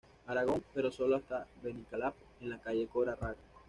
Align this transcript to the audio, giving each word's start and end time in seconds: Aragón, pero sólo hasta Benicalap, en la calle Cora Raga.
Aragón, 0.25 0.63
pero 0.73 0.89
sólo 0.89 1.15
hasta 1.17 1.45
Benicalap, 1.61 2.15
en 2.41 2.49
la 2.49 2.57
calle 2.57 2.87
Cora 2.87 3.13
Raga. 3.15 3.35